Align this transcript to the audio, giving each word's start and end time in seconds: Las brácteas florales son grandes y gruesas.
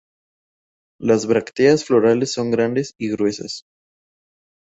Las 0.99 1.27
brácteas 1.27 1.85
florales 1.85 2.33
son 2.33 2.49
grandes 2.49 2.95
y 2.97 3.11
gruesas. 3.11 3.65